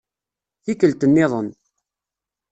Tikkelt-nniḍen. 0.63 1.47